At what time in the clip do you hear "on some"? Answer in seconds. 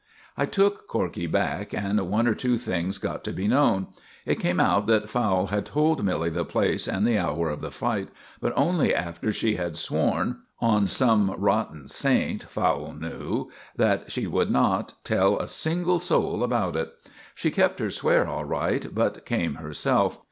10.59-11.29